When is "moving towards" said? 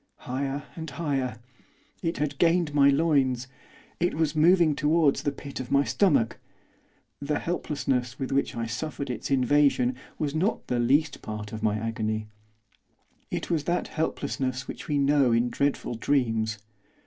4.35-5.21